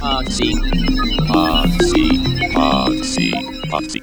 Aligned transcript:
Podsy. 0.00 0.52
Podsy. 3.70 4.02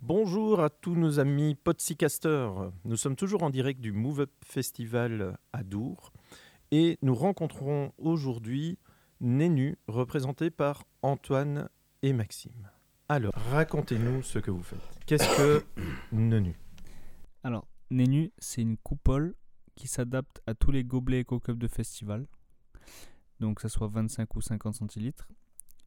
Bonjour 0.00 0.60
à 0.60 0.70
tous 0.70 0.96
nos 0.96 1.20
amis 1.20 1.54
Podsycasters. 1.54 2.72
Nous 2.84 2.96
sommes 2.96 3.14
toujours 3.14 3.44
en 3.44 3.50
direct 3.50 3.80
du 3.80 3.92
Move 3.92 4.20
Up 4.22 4.30
Festival 4.44 5.38
à 5.52 5.62
Dour 5.62 6.12
et 6.72 6.98
nous 7.02 7.14
rencontrons 7.14 7.92
aujourd'hui 7.98 8.78
Nénu, 9.20 9.76
représenté 9.86 10.50
par 10.50 10.84
Antoine 11.02 11.68
et 12.02 12.12
Maxime. 12.12 12.70
Alors, 13.08 13.34
racontez-nous 13.52 14.22
ce 14.22 14.40
que 14.40 14.50
vous 14.50 14.62
faites. 14.62 14.80
Qu'est-ce 15.06 15.36
que 15.36 15.64
Nenu 16.12 16.58
Alors, 17.44 17.68
Nénu, 17.90 18.32
c'est 18.38 18.62
une 18.62 18.76
coupole 18.78 19.34
qui 19.76 19.86
s'adapte 19.86 20.40
à 20.46 20.54
tous 20.54 20.72
les 20.72 20.82
gobelets 20.82 21.20
Eco-Cup 21.20 21.58
de 21.58 21.68
festival, 21.68 22.26
donc 23.44 23.56
que 23.56 23.62
ce 23.62 23.68
soit 23.68 23.88
25 23.88 24.34
ou 24.36 24.40
50 24.40 24.74
centilitres, 24.74 25.28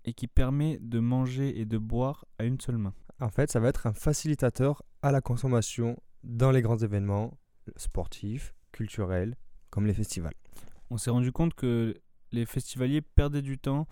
et 0.05 0.13
qui 0.13 0.27
permet 0.27 0.77
de 0.79 0.99
manger 0.99 1.59
et 1.59 1.65
de 1.65 1.77
boire 1.77 2.25
à 2.37 2.45
une 2.45 2.59
seule 2.61 2.77
main. 2.77 2.93
En 3.19 3.29
fait, 3.29 3.51
ça 3.51 3.59
va 3.59 3.67
être 3.67 3.87
un 3.87 3.93
facilitateur 3.93 4.83
à 5.01 5.11
la 5.11 5.21
consommation 5.21 5.97
dans 6.23 6.51
les 6.51 6.61
grands 6.61 6.77
événements 6.77 7.37
sportifs, 7.75 8.53
culturels, 8.71 9.35
comme 9.71 9.87
les 9.87 9.93
festivals. 9.93 10.35
On 10.91 10.97
s'est 10.97 11.09
rendu 11.09 11.31
compte 11.31 11.55
que 11.55 11.95
les 12.31 12.45
festivaliers 12.45 13.01
perdaient 13.01 13.41
du 13.41 13.57
temps 13.57 13.87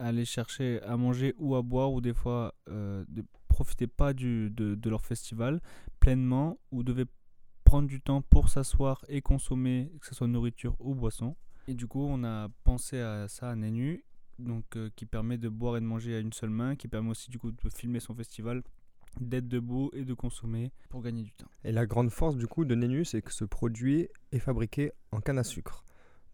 à 0.00 0.08
aller 0.08 0.24
chercher 0.24 0.82
à 0.82 0.96
manger 0.96 1.34
ou 1.38 1.54
à 1.54 1.62
boire, 1.62 1.92
ou 1.92 2.00
des 2.00 2.14
fois 2.14 2.54
euh, 2.68 3.04
ne 3.08 3.22
profitaient 3.46 3.86
pas 3.86 4.12
du, 4.12 4.50
de, 4.50 4.74
de 4.74 4.90
leur 4.90 5.04
festival 5.04 5.60
pleinement, 6.00 6.58
ou 6.72 6.82
devaient 6.82 7.06
prendre 7.62 7.86
du 7.86 8.00
temps 8.00 8.22
pour 8.22 8.48
s'asseoir 8.48 9.04
et 9.08 9.22
consommer, 9.22 9.92
que 10.00 10.06
ce 10.06 10.16
soit 10.16 10.26
nourriture 10.26 10.74
ou 10.80 10.96
boisson. 10.96 11.36
Et 11.68 11.74
du 11.74 11.86
coup, 11.86 12.04
on 12.08 12.24
a 12.24 12.48
pensé 12.64 13.00
à 13.00 13.28
ça 13.28 13.50
à 13.50 13.56
Nenu, 13.56 14.04
donc, 14.38 14.76
euh, 14.76 14.90
qui 14.96 15.06
permet 15.06 15.38
de 15.38 15.48
boire 15.48 15.76
et 15.76 15.80
de 15.80 15.86
manger 15.86 16.16
à 16.16 16.18
une 16.18 16.32
seule 16.32 16.50
main, 16.50 16.74
qui 16.74 16.88
permet 16.88 17.10
aussi 17.10 17.30
du 17.30 17.38
coup 17.38 17.52
de 17.52 17.56
filmer 17.74 18.00
son 18.00 18.14
festival, 18.14 18.62
d'être 19.20 19.46
debout 19.46 19.90
et 19.92 20.04
de 20.04 20.14
consommer 20.14 20.72
pour 20.88 21.02
gagner 21.02 21.22
du 21.22 21.32
temps. 21.32 21.46
Et 21.64 21.72
la 21.72 21.86
grande 21.86 22.10
force 22.10 22.36
du 22.36 22.46
coup 22.46 22.64
de 22.64 22.74
Nenu, 22.74 23.04
c'est 23.04 23.22
que 23.22 23.32
ce 23.32 23.44
produit 23.44 24.08
est 24.32 24.38
fabriqué 24.38 24.92
en 25.12 25.20
canne 25.20 25.38
à 25.38 25.44
sucre. 25.44 25.84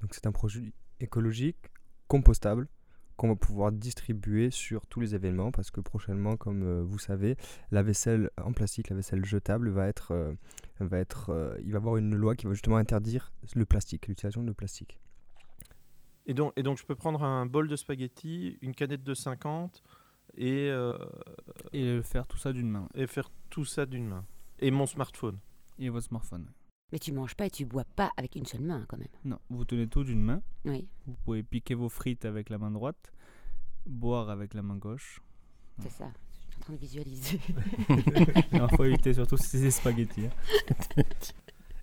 Donc 0.00 0.14
c'est 0.14 0.26
un 0.26 0.32
produit 0.32 0.72
écologique, 1.00 1.58
compostable, 2.06 2.68
qu'on 3.16 3.28
va 3.28 3.34
pouvoir 3.34 3.72
distribuer 3.72 4.52
sur 4.52 4.86
tous 4.86 5.00
les 5.00 5.16
événements 5.16 5.50
parce 5.50 5.72
que 5.72 5.80
prochainement, 5.80 6.36
comme 6.36 6.62
euh, 6.62 6.84
vous 6.84 7.00
savez, 7.00 7.36
la 7.72 7.82
vaisselle 7.82 8.30
en 8.40 8.52
plastique, 8.52 8.90
la 8.90 8.96
vaisselle 8.96 9.24
jetable 9.24 9.70
va 9.70 9.88
être, 9.88 10.12
euh, 10.12 10.32
va 10.78 10.98
être, 10.98 11.58
il 11.64 11.72
va 11.72 11.78
y 11.78 11.80
avoir 11.80 11.96
une 11.96 12.14
loi 12.14 12.36
qui 12.36 12.46
va 12.46 12.52
justement 12.52 12.76
interdire 12.76 13.32
le 13.56 13.66
plastique, 13.66 14.06
l'utilisation 14.06 14.44
de 14.44 14.52
plastique. 14.52 15.00
Et 16.28 16.34
donc, 16.34 16.52
et 16.56 16.62
donc, 16.62 16.78
je 16.78 16.84
peux 16.84 16.94
prendre 16.94 17.22
un 17.24 17.44
bol 17.46 17.66
de 17.68 17.74
spaghettis, 17.76 18.56
une 18.62 18.74
canette 18.74 19.02
de 19.02 19.14
50 19.14 19.82
et, 20.36 20.68
euh, 20.70 20.96
Et 21.72 22.00
faire 22.02 22.26
tout 22.28 22.36
ça 22.36 22.52
d'une 22.52 22.70
main. 22.70 22.88
et 22.94 23.06
faire 23.08 23.30
tout 23.50 23.64
ça 23.64 23.84
d'une 23.86 24.06
main. 24.06 24.24
Et 24.60 24.70
mon 24.70 24.86
smartphone. 24.86 25.38
Et 25.80 25.88
votre 25.88 26.06
smartphone. 26.06 26.46
Mais 26.92 26.98
tu 26.98 27.12
manges 27.12 27.34
pas 27.34 27.46
et 27.46 27.50
tu 27.50 27.64
bois 27.66 27.84
pas 27.96 28.10
avec 28.16 28.34
une 28.36 28.46
seule 28.46 28.62
main 28.62 28.84
quand 28.88 28.96
même. 28.98 29.08
Non, 29.24 29.38
vous 29.50 29.64
tenez 29.64 29.86
tout 29.88 30.04
d'une 30.04 30.22
main. 30.22 30.40
Oui, 30.64 30.88
Vous 31.06 31.16
pouvez 31.24 31.42
piquer 31.42 31.74
vos 31.74 31.88
frites 31.88 32.24
avec 32.24 32.48
la 32.50 32.56
main 32.58 32.70
droite, 32.70 33.12
boire 33.86 34.30
avec 34.30 34.54
la 34.54 34.62
main 34.62 34.76
gauche. 34.76 35.20
c'est 35.80 35.90
ça. 35.90 36.10
Je 36.48 36.54
suis 36.54 36.56
en 36.56 36.60
train 36.60 36.72
de 36.74 36.78
visualiser. 36.78 37.40
Il 38.52 38.68
faut 38.76 38.84
éviter 38.84 39.12
surtout 39.14 39.36
ces 39.36 39.70
spaghettis. 39.70 40.26
hein. 40.26 41.02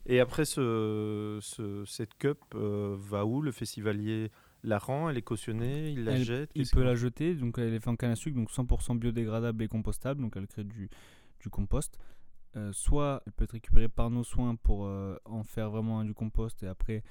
Et 0.06 0.20
après, 0.20 0.46
ce, 0.46 1.40
ce- 1.42 1.84
cette 1.86 2.14
cup 2.16 2.38
euh, 2.54 2.96
va 3.00 3.26
où 3.26 3.42
Le 3.42 3.52
festivalier 3.52 4.32
la 4.64 4.78
rend, 4.80 5.10
elle 5.10 5.18
est 5.18 5.22
cautionnée, 5.22 5.92
il 5.92 6.04
la 6.06 6.14
Elle- 6.14 6.24
jette 6.24 6.52
Il 6.56 6.68
peut 6.70 6.84
la 6.84 6.96
jeter, 6.96 7.36
donc 7.36 7.58
elle 7.58 7.74
est 7.74 7.80
faite 7.80 7.88
en 7.88 7.96
canne 7.96 8.12
à 8.12 8.16
sucre, 8.16 8.36
donc 8.36 8.50
100% 8.52 8.98
biodégradable 8.98 9.64
et 9.64 9.68
compostable, 9.68 10.22
donc 10.22 10.34
elle 10.38 10.48
crée 10.48 10.64
du, 10.64 10.90
du 11.40 11.50
compost. 11.50 11.98
Euh, 12.56 12.72
soit 12.72 13.22
elle 13.26 13.34
peut 13.34 13.44
être 13.44 13.52
récupérée 13.52 13.90
par 13.90 14.10
nos 14.10 14.24
soins 14.24 14.56
pour 14.56 14.86
euh, 14.86 15.18
en 15.26 15.44
faire 15.44 15.70
vraiment 15.70 16.04
du 16.04 16.14
compost 16.14 16.64
et 16.64 16.68
après, 16.68 17.04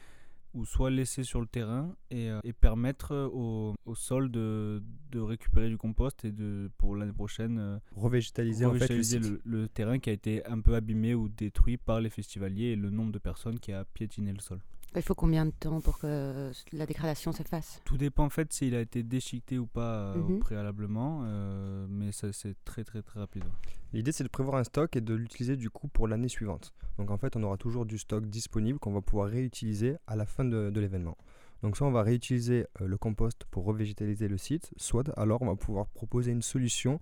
ou 0.55 0.65
soit 0.65 0.91
laissée 0.91 1.25
sur 1.25 1.41
le 1.41 1.47
terrain 1.47 1.95
et, 2.11 2.31
euh, 2.31 2.41
et 2.45 2.53
permettre 2.53 3.13
euh, 3.13 3.29
au, 3.33 3.75
au 3.85 3.95
sol 3.95 4.31
de, 4.31 4.83
de 5.11 5.21
récupérer 5.21 5.69
du 5.69 5.77
compost 5.77 6.25
et 6.25 6.33
de, 6.33 6.71
pour 6.79 6.97
l'année 6.97 7.13
prochaine 7.13 7.59
euh, 7.59 7.79
Revégétaliser 7.97 8.65
en 8.65 8.71
fait 8.73 8.79
le 8.79 8.85
revégétaliser 8.95 9.23
site. 9.23 9.41
le, 9.45 9.61
le 9.63 9.69
terrain 9.69 9.99
qui 9.99 10.11
a 10.11 10.13
été 10.13 10.47
un 10.47 10.61
peu 10.61 10.75
abîmé 10.77 11.15
ou 11.15 11.29
détruit 11.29 11.77
par 11.77 12.01
les 12.01 12.11
festivaliers 12.11 12.69
et 12.69 12.77
le 12.77 12.91
nombre 12.91 13.13
de 13.13 13.19
personnes 13.19 13.59
qui 13.59 13.73
a 13.73 13.85
piétiné 13.85 14.33
le 14.33 14.41
sol. 14.41 14.61
Il 14.97 15.03
faut 15.03 15.15
combien 15.15 15.45
de 15.47 15.51
temps 15.51 15.81
pour 15.81 15.99
que 15.99 16.51
la 16.73 16.87
dégradation 16.87 17.33
se 17.33 17.43
fasse 17.43 17.81
Tout 17.85 17.97
dépend 17.97 18.25
en 18.25 18.31
fait 18.31 18.53
s'il 18.53 18.75
a 18.75 18.81
été 18.81 19.03
déchiqueté 19.03 19.59
ou 19.59 19.67
pas 19.67 19.95
euh, 19.97 20.21
au 20.21 20.29
Mhm. 20.29 20.39
préalablement, 20.39 21.23
euh, 21.25 21.87
mais 21.89 22.13
ça 22.13 22.33
c'est 22.33 22.55
très 22.65 22.85
très 22.85 23.03
très 23.03 23.21
rapide. 23.21 23.45
L'idée 23.93 24.13
c'est 24.13 24.25
de 24.25 24.29
prévoir 24.29 24.57
un 24.57 24.65
stock 24.65 24.95
et 24.97 25.01
de 25.01 25.15
l'utiliser 25.15 25.57
du 25.57 25.71
coup 25.71 25.89
pour 25.89 26.07
l'année 26.09 26.29
suivante. 26.29 26.73
Donc 26.99 27.11
en 27.11 27.17
fait 27.19 27.37
on 27.37 27.43
aura 27.43 27.57
toujours 27.57 27.87
du 27.87 27.99
stock 27.99 28.27
disponible 28.27 28.79
qu'on 28.79 28.93
va 28.93 29.01
pouvoir 29.01 29.29
réutiliser 29.29 29.97
à 30.07 30.17
la 30.17 30.27
fin 30.27 30.45
de, 30.45 30.71
de 30.71 30.81
l'événement. 30.81 31.17
Donc 31.63 31.77
soit 31.77 31.87
on 31.87 31.93
va 31.93 32.03
réutiliser 32.03 32.67
euh, 32.81 32.87
le 32.87 32.97
compost 32.99 33.45
pour 33.51 33.65
revégétaliser 33.65 34.29
le 34.29 34.37
site, 34.39 34.71
soit 34.77 35.09
alors 35.19 35.43
on 35.43 35.47
va 35.47 35.57
pouvoir 35.57 35.87
proposer 35.89 36.31
une 36.31 36.43
solution 36.43 37.01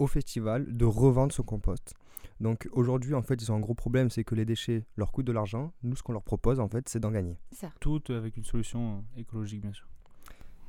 au 0.00 0.06
festival 0.06 0.76
de 0.76 0.84
revendre 0.84 1.32
ce 1.32 1.42
compost. 1.42 1.94
Donc 2.40 2.68
aujourd'hui 2.72 3.14
en 3.14 3.22
fait 3.22 3.40
ils 3.42 3.52
ont 3.52 3.56
un 3.56 3.60
gros 3.60 3.74
problème 3.74 4.08
c'est 4.08 4.24
que 4.24 4.34
les 4.34 4.46
déchets 4.46 4.86
leur 4.96 5.12
coûtent 5.12 5.26
de 5.26 5.32
l'argent. 5.32 5.72
Nous 5.82 5.94
ce 5.94 6.02
qu'on 6.02 6.12
leur 6.12 6.22
propose 6.22 6.58
en 6.58 6.68
fait 6.68 6.88
c'est 6.88 7.00
d'en 7.00 7.10
gagner. 7.10 7.38
Ça. 7.52 7.70
Tout 7.80 8.02
avec 8.08 8.36
une 8.36 8.44
solution 8.44 9.04
euh, 9.16 9.20
écologique 9.20 9.60
bien 9.60 9.72
sûr. 9.72 9.86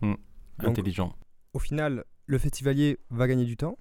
Donc, 0.02 0.18
Intelligent. 0.59 1.16
Au 1.53 1.59
final, 1.59 2.06
le 2.25 2.38
festivalier 2.38 3.00
va 3.09 3.28
gagner 3.28 3.46
du 3.46 3.58
temps 3.58 3.78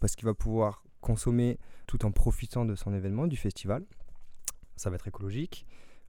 parce 0.00 0.16
qu'il 0.16 0.26
va 0.26 0.34
pouvoir 0.34 0.84
consommer 1.00 1.58
tout 1.86 2.04
en 2.04 2.10
profitant 2.10 2.64
de 2.64 2.74
son 2.74 2.92
événement, 2.92 3.26
du 3.26 3.36
festival. 3.36 3.84
Ça 4.76 4.90
va 4.90 4.96
être 4.96 5.08
écologique. 5.08 5.66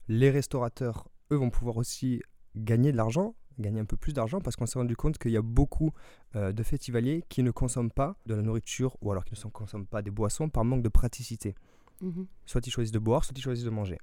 Les 0.08 0.30
restaurateurs, 0.30 1.08
eux, 1.30 1.36
vont 1.36 1.50
pouvoir 1.50 1.76
aussi 1.76 2.22
gagner 2.56 2.92
de 2.92 2.96
l'argent, 2.96 3.34
gagner 3.60 3.80
un 3.80 3.84
peu 3.84 3.96
plus 3.96 4.12
d'argent 4.12 4.40
parce 4.40 4.56
qu'on 4.56 4.66
s'est 4.66 4.78
rendu 4.78 4.96
compte 4.96 5.18
qu'il 5.18 5.30
y 5.30 5.36
a 5.36 5.42
beaucoup 5.42 5.92
euh, 6.36 6.52
de 6.52 6.62
festivaliers 6.62 7.24
qui 7.28 7.42
ne 7.42 7.50
consomment 7.50 7.90
pas 7.90 8.16
de 8.26 8.34
la 8.34 8.42
nourriture 8.42 8.96
ou 9.00 9.10
alors 9.10 9.24
qui 9.24 9.34
ne 9.34 9.50
consomment 9.50 9.86
pas 9.86 10.02
des 10.02 10.10
boissons 10.10 10.48
par 10.48 10.64
manque 10.64 10.82
de 10.82 10.88
praticité. 10.88 11.54
Mhm. 12.00 12.26
Soit 12.46 12.66
ils 12.66 12.70
choisissent 12.70 12.92
de 12.92 12.98
boire, 12.98 13.24
soit 13.24 13.36
ils 13.36 13.42
choisissent 13.42 13.64
de 13.64 13.70
manger. 13.70 13.98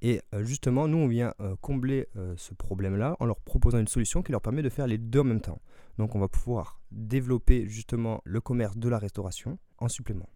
Et 0.00 0.20
euh, 0.34 0.44
justement, 0.44 0.88
nous, 0.88 0.98
on 0.98 1.08
vient 1.08 1.32
euh, 1.40 1.54
combler 1.60 2.08
ce 2.36 2.54
problème-là 2.54 3.16
en 3.20 3.26
leur 3.26 3.40
proposant 3.40 3.78
une 3.78 3.88
solution 3.88 4.22
qui 4.22 4.32
leur 4.32 4.40
permet 4.40 4.62
de 4.62 4.68
faire 4.68 4.86
les 4.86 4.98
deux 4.98 5.20
en 5.20 5.24
même 5.24 5.40
temps. 5.40 5.60
Donc, 5.98 6.14
on 6.14 6.18
va 6.18 6.28
pouvoir 6.28 6.80
développer 6.90 7.68
justement 7.68 8.20
le 8.24 8.40
commerce 8.40 8.76
de 8.76 8.88
la 8.88 8.98
restauration 8.98 9.58
en 9.78 9.88
supplément. 9.88 10.28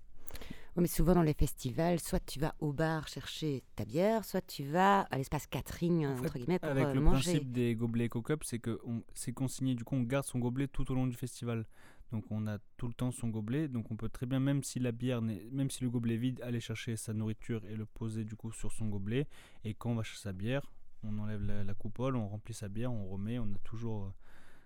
Mais 0.77 0.87
souvent 0.89 1.15
dans 1.15 1.23
les 1.23 1.33
festivals, 1.33 1.99
soit 2.01 2.21
tu 2.25 2.39
vas 2.39 2.55
au 2.61 2.73
bar 2.73 3.09
chercher 3.09 3.63
ta 3.77 3.85
bière, 3.87 4.25
soit 4.25 4.43
tu 4.47 4.65
vas 4.65 5.01
à 5.11 5.17
l'espace 5.17 5.47
Catherine, 5.47 6.07
En 6.07 6.15
fait, 6.15 6.27
entre 6.27 6.39
guillemets, 6.39 6.59
pour 6.59 6.71
Avec 6.71 6.87
euh, 6.87 6.95
le 6.95 7.01
manger. 7.01 7.33
principe 7.33 7.53
des 7.53 7.75
gobelets 7.75 8.07
EcoCup, 8.07 8.45
c'est 8.45 8.59
que 8.59 8.79
c'est 9.15 9.33
consigné, 9.33 9.75
du 9.75 9.85
coup 9.85 9.97
on 9.97 10.03
garde 10.03 10.27
son 10.27 10.39
gobelet 10.39 10.69
tout 10.69 10.91
au 10.91 10.95
long 10.95 11.07
du 11.07 11.17
festival. 11.17 11.65
Donc 12.13 12.25
on 12.31 12.47
a 12.47 12.59
tout 12.77 12.87
le 12.87 12.95
temps 12.95 13.11
son 13.11 13.29
gobelet, 13.29 13.69
donc 13.69 13.91
on 13.91 13.97
peut 13.97 14.09
très 14.09 14.27
bien, 14.27 14.39
même 14.39 14.63
si 14.63 14.79
la 14.79 14.93
bière, 14.93 15.23
n'est- 15.23 15.45
même 15.51 15.71
si 15.71 15.83
le 15.83 15.91
gobelet 15.91 16.15
est 16.15 16.19
vide, 16.19 16.41
aller 16.43 16.61
chercher 16.61 16.97
sa 16.97 17.13
nourriture 17.13 17.65
et 17.65 17.75
le 17.75 17.87
poser 17.87 18.25
du 18.25 18.37
coup 18.37 18.53
sur 18.53 18.71
son 18.73 18.87
gobelet. 18.89 19.27
Et 19.65 19.75
quand 19.75 19.91
on 19.91 19.95
va 19.97 20.03
chercher 20.05 20.23
sa 20.23 20.33
bière, 20.33 20.63
on 21.03 21.19
enlève 21.19 21.43
la, 21.43 21.65
la 21.65 21.75
coupole, 21.75 22.15
on 22.17 22.29
remplit 22.29 22.55
sa 22.55 22.69
bière, 22.69 22.93
on 22.93 23.09
remet, 23.09 23.39
on 23.39 23.45
a 23.53 23.59
toujours 23.65 24.05
euh, 24.05 24.11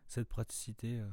cette 0.09 0.28
praticité. 0.28 1.00
euh, 1.00 1.09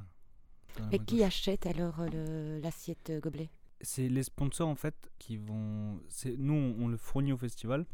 Et 0.92 1.00
qui 1.00 1.24
achète 1.24 1.66
alors 1.66 2.00
euh, 2.02 2.08
le- 2.10 2.60
l'assiette 2.60 3.12
gobelet? 3.22 3.50
C'est 3.82 4.10
les 4.10 4.24
sponsors 4.24 4.68
en 4.68 4.76
fait 4.76 5.12
qui 5.20 5.38
vont. 5.38 6.00
Nous, 6.38 6.76
on, 6.80 6.88
le 6.88 6.98
fournit 6.98 7.34
au 7.34 7.38
festival. 7.38 7.86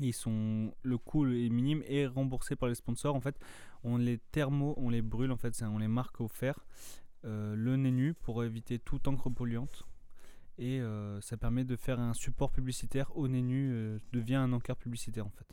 Ils 0.00 0.12
sont 0.12 0.72
le 0.82 0.98
coût 0.98 1.26
est 1.26 1.48
minime 1.48 1.82
et 1.86 2.06
remboursé 2.06 2.54
par 2.56 2.68
les 2.68 2.74
sponsors. 2.74 3.14
En 3.14 3.20
fait, 3.20 3.36
on 3.82 3.96
les 3.96 4.18
thermo, 4.18 4.74
on 4.76 4.90
les 4.90 5.02
brûle 5.02 5.32
en 5.32 5.36
fait, 5.36 5.60
on 5.62 5.78
les 5.78 5.88
marque 5.88 6.20
au 6.20 6.28
fer, 6.28 6.64
euh, 7.24 7.56
le 7.56 7.76
nez 7.76 7.90
nu 7.90 8.14
pour 8.14 8.44
éviter 8.44 8.78
toute 8.78 9.08
encre 9.08 9.30
polluante. 9.30 9.84
Et 10.58 10.80
euh, 10.80 11.20
ça 11.20 11.36
permet 11.36 11.64
de 11.64 11.76
faire 11.76 12.00
un 12.00 12.14
support 12.14 12.50
publicitaire 12.50 13.16
au 13.16 13.28
nez 13.28 13.42
nu, 13.42 13.70
euh, 13.72 13.98
devient 14.12 14.36
un 14.36 14.52
encart 14.52 14.76
publicitaire 14.76 15.26
en 15.26 15.30
fait. 15.30 15.46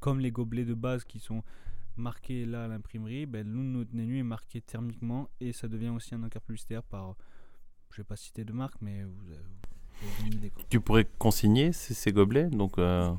Comme 0.00 0.20
les 0.20 0.30
gobelets 0.30 0.64
de 0.64 0.74
base 0.74 1.04
qui 1.04 1.18
sont 1.18 1.42
marqués 1.96 2.46
là 2.46 2.64
à 2.64 2.68
l'imprimerie, 2.68 3.26
ben, 3.26 3.46
nous, 3.46 3.62
notre 3.62 3.94
nez 3.94 4.06
nu 4.06 4.18
est 4.18 4.22
marqué 4.22 4.60
thermiquement 4.60 5.28
et 5.40 5.52
ça 5.52 5.68
devient 5.68 5.90
aussi 5.90 6.14
un 6.14 6.22
encart 6.22 6.42
publicitaire 6.42 6.82
par 6.82 7.16
je 7.92 7.98
vais 7.98 8.04
pas 8.06 8.16
citer 8.16 8.44
de 8.44 8.52
marque, 8.52 8.74
mais 8.80 9.02
vous 9.02 9.30
avez, 9.30 9.40
vous 10.02 10.08
avez 10.20 10.28
une 10.28 10.34
idée. 10.34 10.50
quoi. 10.50 10.62
Tu 10.68 10.80
pourrais 10.80 11.06
consigner 11.18 11.72
ces, 11.72 11.94
ces 11.94 12.12
gobelets 12.12 12.48
donc 12.50 12.78
euh, 12.78 13.10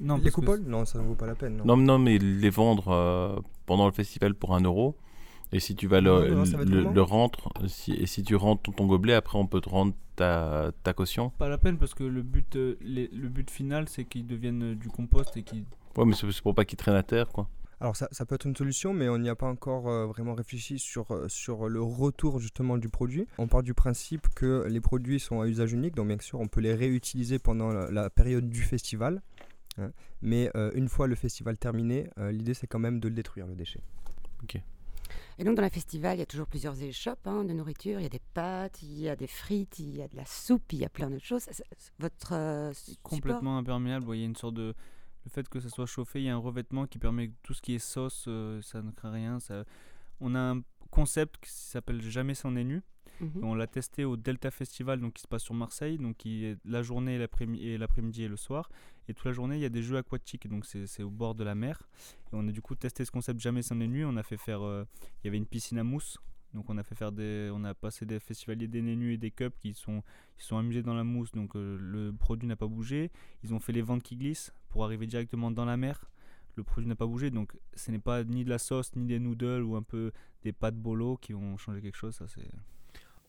Non, 0.00 0.16
les 0.18 0.30
coupoles 0.30 0.62
Non, 0.66 0.84
ça 0.84 0.98
ne 0.98 1.04
vaut 1.04 1.14
pas 1.14 1.26
la 1.26 1.34
peine. 1.34 1.56
Non. 1.58 1.64
non 1.64 1.76
non 1.76 1.98
mais 1.98 2.18
les 2.18 2.50
vendre 2.50 2.88
euh, 2.88 3.38
pendant 3.66 3.86
le 3.86 3.92
festival 3.92 4.34
pour 4.34 4.54
un 4.54 4.60
euro 4.60 4.96
et 5.52 5.58
si 5.58 5.74
tu 5.74 5.88
vas 5.88 6.00
le, 6.00 6.28
Non, 6.30 6.36
non, 6.36 6.44
ça 6.44 6.56
va 6.58 6.62
être 6.62 6.68
le, 6.70 6.82
comment 6.82 6.94
le 6.94 7.02
rendre 7.02 7.52
si, 7.66 7.92
et 7.92 8.06
si 8.06 8.22
tu 8.22 8.36
rentres 8.36 8.62
ton, 8.62 8.72
ton 8.72 8.86
gobelet 8.86 9.14
après 9.14 9.36
on 9.38 9.46
peut 9.48 9.60
te 9.60 9.68
rendre 9.68 9.94
ta, 10.14 10.70
ta 10.84 10.92
caution 10.92 11.30
Pas 11.30 11.48
la 11.48 11.58
peine 11.58 11.76
parce 11.76 11.94
que 11.94 12.04
le 12.04 12.22
but, 12.22 12.54
euh, 12.56 12.76
les- 12.82 13.08
le 13.08 13.28
but 13.28 13.50
final, 13.50 13.88
c'est 13.88 14.04
qu'ils 14.04 14.26
deviennent 14.26 14.62
euh, 14.62 14.74
du 14.76 14.88
compost 14.88 15.36
et 15.36 15.42
qu'ils. 15.42 15.64
ouais 15.96 16.04
mais 16.04 16.14
c'est 16.14 16.30
c'est 16.30 16.42
pour 16.42 16.54
pas 16.54 16.64
qu'ils 16.64 16.78
traînent 16.78 16.94
à 16.94 17.02
terre 17.02 17.28
quoi 17.28 17.48
Alors 17.80 17.96
ça, 17.96 18.08
ça 18.12 18.26
peut 18.26 18.34
être 18.34 18.44
une 18.46 18.54
solution, 18.56 18.92
mais 18.92 19.08
on 19.08 19.16
n'y 19.18 19.28
a 19.30 19.34
pas 19.36 19.46
encore 19.48 19.88
euh, 19.88 20.06
vraiment 20.06 20.34
réfléchi 20.34 20.78
sur, 20.78 21.10
euh, 21.12 21.28
sur 21.28 21.68
le 21.68 21.80
retour 21.80 22.38
justement 22.38 22.76
du 22.76 22.88
produit. 22.90 23.26
On 23.38 23.46
part 23.48 23.62
du 23.62 23.72
principe 23.72 24.28
que 24.34 24.66
les 24.68 24.80
produits 24.82 25.18
sont 25.18 25.40
à 25.40 25.46
usage 25.46 25.72
unique, 25.72 25.94
donc 25.94 26.08
bien 26.08 26.18
sûr 26.20 26.40
on 26.40 26.48
peut 26.48 26.60
les 26.60 26.74
réutiliser 26.74 27.38
pendant 27.38 27.70
la, 27.72 27.90
la 27.90 28.10
période 28.10 28.48
du 28.50 28.62
festival. 28.62 29.22
hein. 29.78 29.92
mais 30.20 30.50
euh, 30.56 30.70
une 30.74 30.88
fois 30.88 31.06
le 31.06 31.14
festival 31.14 31.56
terminé, 31.56 32.10
euh, 32.18 32.30
l'idée 32.32 32.52
c'est 32.54 32.66
quand 32.66 32.78
même 32.78 33.00
de 33.00 33.08
le 33.08 33.14
détruire 33.14 33.46
le 33.46 33.54
déchet. 33.54 33.80
Et 35.38 35.44
donc 35.44 35.56
dans 35.56 35.62
le 35.62 35.70
festival, 35.70 36.16
il 36.16 36.20
y 36.20 36.22
a 36.22 36.26
toujours 36.26 36.46
plusieurs 36.46 36.80
échoppes 36.82 37.26
hein, 37.26 37.44
de 37.44 37.54
nourriture. 37.54 37.98
Il 37.98 38.02
y 38.02 38.06
a 38.06 38.10
des 38.10 38.20
pâtes, 38.34 38.82
il 38.82 38.98
y 39.00 39.08
a 39.08 39.16
des 39.16 39.26
frites, 39.26 39.78
il 39.78 39.96
y 39.96 40.02
a 40.02 40.08
de 40.08 40.16
la 40.16 40.26
soupe, 40.26 40.70
il 40.72 40.80
y 40.80 40.84
a 40.84 40.90
plein 40.90 41.08
d'autres 41.08 41.24
choses. 41.24 41.46
Votre 41.98 42.34
euh, 42.34 42.72
support 42.74 43.02
complètement 43.02 43.56
imperméable. 43.56 44.04
Il 44.14 44.20
y 44.20 44.22
a 44.22 44.26
une 44.26 44.36
sorte 44.36 44.54
de. 44.54 44.74
Le 45.24 45.30
fait 45.30 45.48
que 45.48 45.60
ça 45.60 45.68
soit 45.68 45.86
chauffé, 45.86 46.20
il 46.20 46.24
y 46.24 46.28
a 46.28 46.34
un 46.34 46.38
revêtement 46.38 46.86
qui 46.86 46.98
permet 46.98 47.28
que 47.28 47.34
tout 47.42 47.54
ce 47.54 47.62
qui 47.62 47.74
est 47.74 47.78
sauce, 47.78 48.24
euh, 48.28 48.60
ça 48.62 48.82
ne 48.82 48.90
craint 48.90 49.10
rien. 49.10 49.40
Ça... 49.40 49.64
On 50.20 50.34
a 50.34 50.40
un 50.40 50.62
concept 50.90 51.38
qui 51.42 51.50
s'appelle 51.50 52.00
Jamais 52.02 52.34
sans 52.34 52.50
nez 52.50 52.64
nu. 52.64 52.82
Mhm. 53.20 53.44
On 53.44 53.54
l'a 53.54 53.66
testé 53.66 54.04
au 54.04 54.16
Delta 54.16 54.50
Festival, 54.50 55.00
donc 55.00 55.14
qui 55.14 55.22
se 55.22 55.28
passe 55.28 55.42
sur 55.42 55.54
Marseille, 55.54 55.98
donc 55.98 56.16
qui 56.16 56.44
est 56.44 56.58
la 56.64 56.82
journée, 56.82 57.16
et 57.16 57.78
l'après-midi 57.78 58.22
et 58.22 58.28
le 58.28 58.36
soir. 58.36 58.70
Et 59.08 59.14
toute 59.14 59.26
la 59.26 59.32
journée, 59.32 59.56
il 59.56 59.60
y 59.60 59.66
a 59.66 59.70
des 59.70 59.82
jeux 59.82 59.98
aquatiques, 59.98 60.48
donc 60.48 60.64
c'est 60.64 61.02
au 61.02 61.10
bord 61.10 61.34
de 61.34 61.44
la 61.44 61.54
mer. 61.54 61.82
Et 62.32 62.36
on 62.36 62.46
a 62.48 62.52
du 62.52 62.62
coup 62.62 62.74
testé 62.74 63.04
ce 63.04 63.10
concept 63.10 63.40
jamais 63.40 63.62
sans 63.62 63.74
les 63.74 63.88
nuits. 63.88 64.04
On 64.04 64.16
a 64.16 64.22
fait 64.22 64.36
faire, 64.36 64.62
euh, 64.62 64.84
il 65.22 65.26
y 65.26 65.28
avait 65.28 65.36
une 65.36 65.46
piscine 65.46 65.78
à 65.78 65.84
mousse, 65.84 66.18
donc 66.54 66.68
on 66.68 66.78
a 66.78 66.82
fait 66.82 66.94
faire 66.94 67.12
des, 67.12 67.50
on 67.52 67.64
a 67.64 67.74
passé 67.74 68.06
des 68.06 68.18
festivaliers 68.18 68.68
des 68.68 68.82
nez 68.82 68.96
nus 68.96 69.14
et 69.14 69.18
des 69.18 69.30
cups 69.30 69.56
qui 69.60 69.74
sont, 69.74 70.02
qui 70.36 70.44
sont 70.44 70.56
amusés 70.56 70.82
dans 70.82 70.94
la 70.94 71.04
mousse, 71.04 71.32
donc 71.32 71.56
euh, 71.56 71.76
le 71.80 72.12
produit 72.12 72.48
n'a 72.48 72.56
pas 72.56 72.66
bougé. 72.66 73.10
Ils 73.44 73.52
ont 73.52 73.60
fait 73.60 73.72
les 73.72 73.82
ventes 73.82 74.02
qui 74.02 74.16
glissent 74.16 74.52
pour 74.70 74.84
arriver 74.84 75.06
directement 75.06 75.50
dans 75.50 75.64
la 75.64 75.76
mer. 75.76 76.10
Le 76.56 76.64
produit 76.64 76.88
n'a 76.88 76.96
pas 76.96 77.06
bougé, 77.06 77.30
donc 77.30 77.52
ce 77.74 77.90
n'est 77.90 77.98
pas 77.98 78.24
ni 78.24 78.44
de 78.44 78.50
la 78.50 78.58
sauce, 78.58 78.94
ni 78.96 79.06
des 79.06 79.18
noodles 79.18 79.62
ou 79.62 79.76
un 79.76 79.82
peu 79.82 80.12
des 80.42 80.52
pâtes 80.52 80.76
bolo 80.76 81.16
qui 81.16 81.32
vont 81.32 81.56
changer 81.56 81.80
quelque 81.80 81.96
chose. 81.96 82.14
Ça 82.14 82.26
c'est 82.28 82.48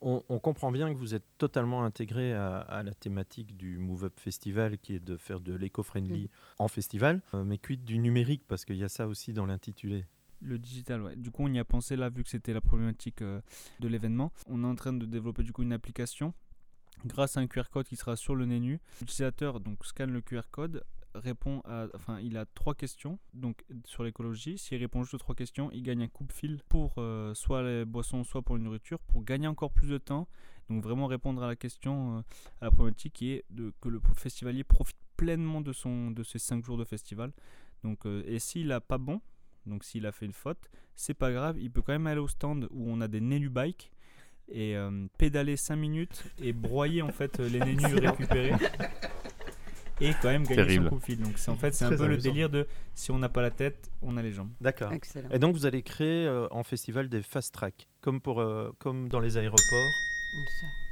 On, 0.01 0.23
on 0.29 0.39
comprend 0.39 0.71
bien 0.71 0.91
que 0.91 0.97
vous 0.97 1.13
êtes 1.13 1.25
totalement 1.37 1.83
intégré 1.83 2.33
à, 2.33 2.59
à 2.59 2.81
la 2.83 2.93
thématique 2.93 3.55
du 3.55 3.77
Move 3.77 4.05
Up 4.05 4.19
Festival, 4.19 4.77
qui 4.79 4.95
est 4.95 4.99
de 4.99 5.17
faire 5.17 5.39
de 5.39 5.53
l'éco-friendly 5.53 6.29
en 6.57 6.67
festival, 6.67 7.21
euh, 7.33 7.43
mais 7.43 7.57
quid 7.59 7.83
du 7.83 7.99
numérique, 7.99 8.43
parce 8.47 8.65
qu'il 8.65 8.77
y 8.77 8.83
a 8.83 8.89
ça 8.89 9.07
aussi 9.07 9.33
dans 9.33 9.45
l'intitulé. 9.45 10.05
Le 10.41 10.57
digital, 10.57 11.03
ouais. 11.03 11.15
Du 11.15 11.29
coup, 11.29 11.43
on 11.43 11.53
y 11.53 11.59
a 11.59 11.63
pensé 11.65 11.95
là, 11.95 12.09
vu 12.09 12.23
que 12.23 12.29
c'était 12.29 12.53
la 12.53 12.61
problématique 12.61 13.21
euh, 13.21 13.41
de 13.79 13.87
l'événement. 13.87 14.31
On 14.47 14.63
est 14.63 14.67
en 14.67 14.73
train 14.73 14.91
de 14.91 15.05
développer 15.05 15.43
du 15.43 15.53
coup 15.53 15.61
une 15.61 15.71
application 15.73 16.33
grâce 17.05 17.37
à 17.37 17.41
un 17.41 17.47
QR 17.47 17.69
code 17.71 17.85
qui 17.87 17.95
sera 17.95 18.15
sur 18.15 18.35
le 18.35 18.47
menu. 18.47 18.79
L'utilisateur 18.99 19.59
donc 19.59 19.85
scanne 19.85 20.11
le 20.11 20.21
QR 20.21 20.41
code, 20.49 20.83
répond 21.15 21.61
à, 21.65 21.87
enfin, 21.95 22.19
il 22.19 22.37
a 22.37 22.45
trois 22.45 22.75
questions 22.75 23.19
donc 23.33 23.63
sur 23.85 24.03
l'écologie. 24.03 24.57
S'il 24.57 24.77
répond 24.77 25.03
juste 25.03 25.13
aux 25.15 25.19
trois 25.19 25.35
questions, 25.35 25.69
il 25.71 25.83
gagne 25.83 26.03
un 26.03 26.07
coupe-fil 26.07 26.61
pour 26.69 26.95
euh, 26.97 27.33
soit 27.33 27.63
les 27.63 27.85
boissons, 27.85 28.23
soit 28.23 28.41
pour 28.41 28.57
la 28.57 28.63
nourriture, 28.63 28.99
pour 28.99 29.23
gagner 29.23 29.47
encore 29.47 29.71
plus 29.71 29.87
de 29.87 29.97
temps. 29.97 30.27
Donc 30.69 30.83
vraiment 30.83 31.07
répondre 31.07 31.43
à 31.43 31.47
la 31.47 31.55
question, 31.55 32.17
euh, 32.17 32.21
à 32.61 32.65
la 32.65 32.71
problématique 32.71 33.13
qui 33.13 33.31
est 33.31 33.45
de 33.49 33.73
que 33.81 33.89
le 33.89 34.01
festivalier 34.15 34.63
profite 34.63 34.97
pleinement 35.17 35.61
de 35.61 35.73
son 35.73 36.11
de 36.11 36.23
ses 36.23 36.39
cinq 36.39 36.63
jours 36.63 36.77
de 36.77 36.85
festival. 36.85 37.31
Donc 37.83 38.05
euh, 38.05 38.23
et 38.25 38.39
s'il 38.39 38.71
a 38.71 38.79
pas 38.79 38.97
bon, 38.97 39.21
donc 39.65 39.83
s'il 39.83 40.05
a 40.05 40.11
fait 40.11 40.25
une 40.25 40.33
faute, 40.33 40.69
c'est 40.95 41.13
pas 41.13 41.31
grave, 41.31 41.57
il 41.59 41.71
peut 41.71 41.81
quand 41.81 41.93
même 41.93 42.07
aller 42.07 42.21
au 42.21 42.27
stand 42.27 42.67
où 42.71 42.89
on 42.89 43.01
a 43.01 43.07
des 43.07 43.21
Nenu 43.21 43.49
Bike 43.49 43.91
et 44.53 44.75
pédaler 45.17 45.55
5 45.55 45.77
minutes 45.77 46.25
et 46.37 46.51
broyer 46.51 47.01
en 47.01 47.11
fait 47.13 47.39
les 47.39 47.59
Nenu 47.65 47.85
récupérés 48.05 48.51
et 50.01 50.13
quand 50.21 50.29
même 50.29 50.43
gagner 50.43 50.55
Terrible. 50.55 50.85
son 50.85 50.89
coup 50.89 50.99
de 50.99 51.03
fil. 51.05 51.19
Donc 51.21 51.37
c'est 51.37 51.51
en 51.51 51.55
fait 51.55 51.73
c'est 51.73 51.85
un 51.85 51.95
peu 51.95 52.07
le 52.07 52.17
délire 52.17 52.49
de 52.49 52.67
si 52.95 53.11
on 53.11 53.19
n'a 53.19 53.29
pas 53.29 53.41
la 53.41 53.51
tête, 53.51 53.91
on 54.01 54.17
a 54.17 54.21
les 54.21 54.31
jambes. 54.31 54.49
D'accord. 54.59 54.91
Excellent. 54.91 55.29
Et 55.29 55.39
donc 55.39 55.53
vous 55.55 55.65
allez 55.65 55.83
créer 55.83 56.25
euh, 56.27 56.47
en 56.51 56.63
festival 56.63 57.09
des 57.09 57.21
fast 57.21 57.53
track, 57.53 57.87
comme, 58.01 58.19
pour, 58.21 58.41
euh, 58.41 58.71
comme 58.79 59.07
dans 59.09 59.19
les 59.19 59.37
aéroports. 59.37 59.91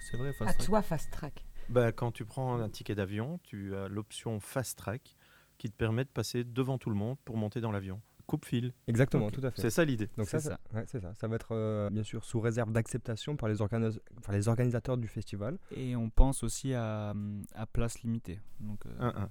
C'est 0.02 0.18
vrai, 0.18 0.30
À 0.30 0.34
fast 0.34 0.58
track. 0.58 0.66
toi, 0.68 0.82
fast 0.82 1.12
track. 1.12 1.46
Bah, 1.70 1.92
quand 1.92 2.12
tu 2.12 2.26
prends 2.26 2.60
un 2.60 2.70
ticket 2.70 2.96
d'avion, 2.96 3.40
tu 3.44 3.76
as 3.76 3.88
l'option 3.88 4.40
fast 4.40 4.78
track 4.78 5.16
qui 5.58 5.70
te 5.70 5.76
permet 5.76 6.04
de 6.04 6.10
passer 6.10 6.44
devant 6.44 6.78
tout 6.78 6.90
le 6.90 6.96
monde 6.96 7.18
pour 7.26 7.38
monter 7.38 7.62
dans 7.62 7.72
l'avion. 7.72 8.02
Coupe-fil. 8.30 8.74
Exactement, 8.88 9.30
tout 9.32 9.42
à 9.44 9.50
fait. 9.52 9.62
C'est 9.62 9.70
ça 9.72 9.84
l'idée. 9.84 10.08
Donc 10.18 10.28
ça, 10.28 10.40
C'est 10.40 10.50
ça, 10.50 10.60
ouais, 10.74 10.84
c'est 10.88 11.00
ça. 11.02 11.14
Ça 11.16 11.28
va 11.28 11.36
être 11.36 11.54
euh, 11.56 11.90
bien 11.90 12.04
sûr 12.04 12.24
sous 12.24 12.40
réserve 12.40 12.72
d'acceptation 12.72 13.36
par 13.36 13.50
les, 13.50 13.60
organis- 13.62 14.00
enfin, 14.20 14.34
les 14.34 14.48
organisateurs 14.48 14.98
du 14.98 15.08
festival. 15.08 15.58
Et 15.76 15.96
on 15.96 16.10
pense 16.10 16.44
aussi 16.44 16.74
à, 16.74 17.14
à 17.56 17.66
place 17.66 18.02
limitée. 18.04 18.40
Donc 18.60 18.86
euh, 18.86 18.92
Un, 19.00 19.24
un. 19.24 19.30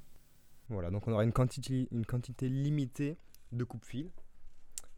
Voilà, 0.69 0.91
donc 0.91 1.07
on 1.09 1.13
aura 1.13 1.25
une 1.25 1.33
quantité, 1.33 1.89
une 1.93 2.05
quantité 2.05 2.49
limitée 2.49 3.17
de 3.53 3.65
coupe-fil. 3.65 4.11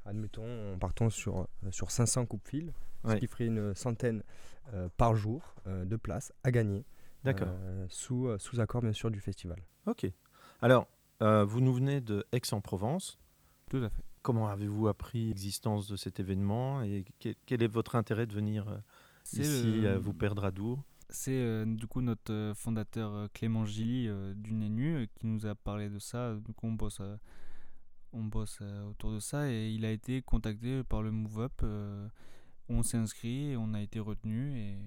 Admettons, 0.07 0.73
en 0.75 0.79
partant 0.79 1.11
sur, 1.11 1.41
euh, 1.41 1.71
sur 1.71 1.91
500 1.91 2.25
coupe-fil, 2.27 2.73
ce 3.07 3.15
qui 3.17 3.27
ferait 3.27 3.47
une 3.47 3.75
centaine 3.75 4.23
euh, 4.73 4.89
par 4.97 5.15
jour 5.15 5.55
euh, 5.67 5.85
de 5.85 5.97
places 5.97 6.33
à 6.43 6.51
gagner. 6.51 6.85
D'accord. 7.23 7.49
euh, 7.51 7.85
sous, 7.91 8.29
euh, 8.29 8.39
sous 8.39 8.61
accord 8.61 8.81
bien 8.81 8.95
sûr 8.95 9.11
du 9.11 9.21
festival. 9.21 9.59
Ok. 9.87 10.07
Alors, 10.63 10.87
euh, 11.23 11.45
vous 11.45 11.61
nous 11.61 11.75
venez 11.75 12.01
de 12.01 12.25
Aix-en-Provence. 12.33 13.19
Tout 13.71 13.79
à 13.79 13.89
fait. 13.89 14.05
Comment 14.23 14.49
avez-vous 14.49 14.89
appris 14.89 15.29
l'existence 15.29 15.89
de 15.89 15.97
cet 15.97 16.21
événement 16.21 16.83
et 16.83 17.07
quel, 17.19 17.63
est 17.63 17.69
votre 17.69 17.97
intérêt 17.97 18.27
de 18.27 18.35
venir 18.35 18.69
euh, 18.69 18.77
ici 19.33 19.87
euh, 19.87 19.99
vous 19.99 20.13
perdre 20.13 20.45
à 20.45 20.51
Dour? 20.51 20.85
C'est 21.13 21.33
euh, 21.33 21.65
du 21.65 21.87
coup 21.87 22.03
notre 22.03 22.33
euh, 22.33 22.55
fondateur 22.55 23.29
Clément 23.33 23.65
Gilly 23.65 24.07
euh, 24.09 24.33
du 24.35 24.53
NENU 24.53 25.09
qui 25.15 25.27
nous 25.27 25.47
a 25.47 25.55
parlé 25.55 25.89
de 25.89 25.99
ça. 25.99 26.35
Donc 26.35 26.63
on 26.63 26.73
bosse, 26.73 27.01
on 28.13 28.25
bosse 28.25 28.61
autour 28.89 29.13
de 29.13 29.21
ça 29.21 29.51
et 29.51 29.71
il 29.71 29.85
a 29.85 29.91
été 29.91 30.21
contacté 30.21 30.85
par 30.85 31.03
le 31.03 31.11
Move 31.11 31.41
Up. 31.41 31.63
on 32.69 32.83
s'est 32.83 32.97
inscrit 32.97 33.57
on 33.57 33.73
a 33.75 33.81
été 33.81 33.99
retenu 34.01 34.57
et, 34.59 34.79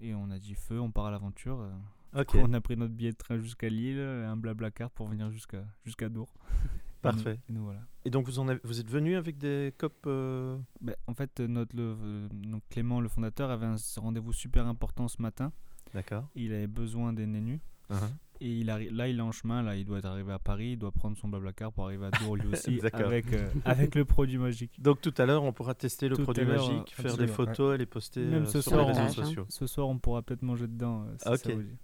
et 0.00 0.14
on 0.14 0.30
a 0.30 0.38
dit 0.38 0.54
feu, 0.54 0.80
on 0.80 0.90
part 0.90 1.06
à 1.06 1.10
l'aventure. 1.10 1.64
On 2.12 2.52
a 2.52 2.60
pris 2.60 2.76
notre 2.76 2.92
billet 2.92 3.12
de 3.12 3.16
train 3.16 3.38
jusqu'à 3.38 3.68
Lille, 3.68 3.98
et 3.98 4.24
un 4.24 4.36
blabla 4.36 4.72
car 4.72 4.90
pour 4.90 5.06
venir 5.06 5.30
jusqu'à 5.30 5.64
jusqu'à 5.84 6.08
Dour. 6.08 6.34
Parfait. 7.02 7.38
Et 7.48 7.52
nous 7.52 7.64
voilà. 7.64 7.80
Et 8.04 8.10
donc 8.10 8.26
vous, 8.26 8.38
en 8.38 8.48
avez- 8.48 8.60
vous 8.64 8.80
êtes 8.80 8.90
venu 8.90 9.16
avec 9.16 9.38
des 9.38 9.74
copes 9.78 10.04
euh, 10.06 10.56
Ben, 10.80 10.94
en 11.06 11.14
fait, 11.14 11.40
euh, 11.40 11.46
notre, 11.46 11.74
le, 11.76 11.96
euh, 12.02 12.28
donc 12.32 12.62
Clément, 12.70 13.00
le 13.00 13.08
fondateur, 13.08 13.50
avait 13.50 13.66
un 13.66 13.76
rendez-vous 13.96 14.32
super 14.32 14.66
important 14.66 15.08
ce 15.08 15.20
matin. 15.20 15.52
D'accord. 15.94 16.28
Il 16.34 16.52
avait 16.52 16.66
besoin 16.66 17.12
des 17.12 17.26
nénus. 17.26 17.60
Uh-huh. 17.90 17.96
Et 18.42 18.60
il 18.60 18.66
là, 18.66 19.08
il 19.08 19.18
est 19.18 19.20
en 19.22 19.32
chemin, 19.32 19.62
là, 19.62 19.76
il 19.76 19.84
doit 19.84 19.98
être 19.98 20.06
arrivé 20.06 20.32
à 20.32 20.38
Paris, 20.38 20.72
il 20.72 20.78
doit 20.78 20.92
prendre 20.92 21.16
son 21.18 21.28
blablacar 21.28 21.72
pour 21.72 21.84
arriver 21.86 22.06
à 22.06 22.10
Dour 22.10 22.36
lui 22.36 22.46
aussi, 22.48 22.78
D'accord. 22.82 23.00
avec, 23.06 23.30
euh, 23.34 23.46
avec 23.66 23.94
le 23.94 24.04
produit 24.06 24.38
magique. 24.38 24.80
Donc 24.80 25.00
tout 25.02 25.12
à 25.18 25.26
l'heure, 25.26 25.42
on 25.42 25.52
pourra 25.52 25.74
tester 25.74 26.08
le 26.08 26.16
Tout 26.16 26.22
produit 26.22 26.44
magique, 26.46 26.94
faire 26.94 27.16
des 27.18 27.26
photos 27.26 27.74
et 27.74 27.78
les 27.78 27.84
poster 27.86 28.24
Même 28.24 28.46
ce 28.46 28.62
sur 28.62 28.72
soir, 28.72 28.86
les 28.86 28.92
réseaux 28.98 29.20
on- 29.20 29.24
sociaux. 29.24 29.46
Ce 29.50 29.66
soir, 29.66 29.88
on 29.88 29.98
pourra 29.98 30.22
peut-être 30.22 30.42
manger 30.42 30.68
dedans. 30.68 31.04
si 31.18 31.28
Ok. 31.28 31.36
ça 31.38 31.54
vous 31.54 31.62
dit. 31.62 31.76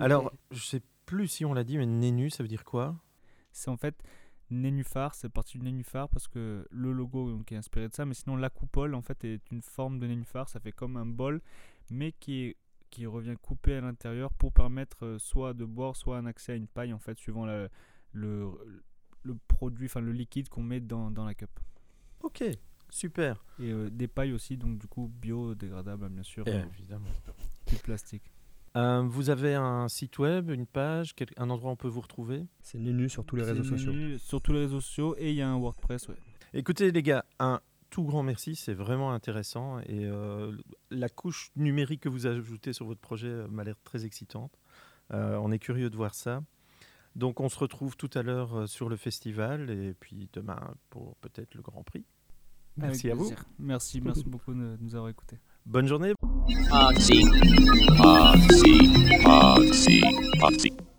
Alors, 0.00 0.32
je 0.50 0.60
sais 0.64 0.82
plus 1.06 1.28
si 1.28 1.44
on 1.44 1.52
l'a 1.54 1.62
dit, 1.64 1.78
mais 1.78 1.86
Nénu, 1.86 2.30
ça 2.30 2.42
veut 2.42 2.48
dire 2.48 2.64
quoi? 2.64 2.96
C'est 3.52 3.68
en 3.70 3.76
fait 3.76 3.94
nénuphar, 4.52 5.14
c'est 5.14 5.28
parti 5.28 5.58
du 5.58 5.64
nénuphar 5.64 6.08
parce 6.08 6.28
que 6.28 6.66
le 6.70 6.92
logo 6.92 7.30
donc, 7.30 7.50
est 7.52 7.56
inspiré 7.56 7.88
de 7.88 7.94
ça, 7.94 8.04
mais 8.06 8.14
sinon 8.14 8.36
la 8.36 8.50
coupole 8.50 8.94
en 8.94 9.02
fait 9.02 9.24
est 9.24 9.50
une 9.50 9.62
forme 9.62 9.98
de 9.98 10.06
nénuphar, 10.06 10.48
ça 10.48 10.60
fait 10.60 10.72
comme 10.72 10.96
un 10.96 11.06
bol, 11.06 11.40
mais 11.90 12.12
qui, 12.12 12.42
est- 12.44 12.56
qui 12.90 13.06
revient 13.06 13.36
coupé 13.40 13.74
à 13.74 13.80
l'intérieur 13.80 14.32
pour 14.34 14.52
permettre 14.52 15.04
euh, 15.06 15.18
soit 15.18 15.54
de 15.54 15.64
boire, 15.64 15.96
soit 15.96 16.18
un 16.18 16.26
accès 16.26 16.52
à 16.52 16.56
une 16.56 16.68
paille 16.68 16.92
en 16.92 16.98
fait, 16.98 17.18
suivant 17.18 17.44
la- 17.46 17.68
le, 18.12 18.50
le 19.22 19.36
produit, 19.48 19.86
enfin 19.86 20.00
le 20.00 20.12
liquide 20.12 20.48
qu'on 20.48 20.62
met 20.62 20.80
dans, 20.80 21.10
dans 21.10 21.24
la 21.24 21.34
cup. 21.34 21.50
Ok, 22.22 22.44
super. 22.90 23.44
Et 23.58 23.70
euh, 23.72 23.88
des 23.90 24.06
pailles 24.08 24.32
aussi, 24.32 24.56
donc 24.56 24.78
du 24.78 24.86
coup 24.86 25.08
biodégradables 25.08 26.08
bien 26.08 26.22
sûr, 26.22 26.44
Eh, 26.46 26.50
euh, 26.50 26.64
évidemment. 26.74 27.08
plus 27.66 27.76
de 27.76 27.82
plastique. 27.82 28.30
Euh, 28.76 29.02
vous 29.02 29.28
avez 29.30 29.54
un 29.54 29.88
site 29.88 30.18
web, 30.18 30.50
une 30.50 30.66
page, 30.66 31.14
quel- 31.14 31.28
un 31.36 31.50
endroit 31.50 31.70
où 31.70 31.72
on 31.74 31.76
peut 31.76 31.88
vous 31.88 32.00
retrouver? 32.00 32.46
C'est 32.60 32.78
Nenu 32.78 33.08
sur 33.08 33.24
tous 33.24 33.36
les 33.36 33.42
réseaux 33.42 33.64
sociaux. 33.64 33.92
Sur 34.18 34.40
tous 34.40 34.52
les 34.52 34.60
réseaux 34.60 34.80
sociaux 34.80 35.14
et 35.18 35.30
il 35.30 35.36
y 35.36 35.42
a 35.42 35.48
un 35.50 35.58
WordPress, 35.58 36.08
ouais. 36.08 36.16
Écoutez 36.54 36.90
les 36.90 37.02
gars, 37.02 37.24
un 37.38 37.60
tout 37.90 38.04
grand 38.04 38.22
merci, 38.22 38.56
c'est 38.56 38.72
vraiment 38.72 39.12
intéressant 39.12 39.78
et 39.80 40.06
euh, 40.06 40.56
la 40.90 41.10
couche 41.10 41.50
numérique 41.56 42.00
que 42.00 42.08
vous 42.08 42.26
ajoutez 42.26 42.72
sur 42.72 42.86
votre 42.86 43.00
projet 43.00 43.28
euh, 43.28 43.48
m'a 43.48 43.64
l'air 43.64 43.76
très 43.84 44.06
excitante. 44.06 44.58
Euh, 45.12 45.36
on 45.36 45.52
est 45.52 45.58
curieux 45.58 45.90
de 45.90 45.96
voir 45.96 46.14
ça. 46.14 46.42
Donc 47.14 47.40
on 47.40 47.50
se 47.50 47.58
retrouve 47.58 47.96
tout 47.98 48.08
à 48.14 48.22
l'heure 48.22 48.66
sur 48.66 48.88
le 48.88 48.96
festival 48.96 49.68
et 49.68 49.92
puis 49.92 50.30
demain 50.32 50.74
pour 50.88 51.16
peut-être 51.16 51.54
le 51.54 51.60
Grand 51.60 51.82
Prix. 51.82 52.06
Merci 52.78 53.10
Avec 53.10 53.20
à 53.20 53.22
vous. 53.22 53.30
Merci, 53.58 54.00
merci 54.00 54.24
beaucoup 54.26 54.54
de 54.54 54.78
nous 54.80 54.94
avoir 54.94 55.10
écoutés. 55.10 55.38
Bonne 55.66 55.86
journée. 55.86 56.14
Poxy. 56.70 57.22
Poxy. 57.98 58.74
Poxy. 59.22 60.02
Poxy. 60.40 60.91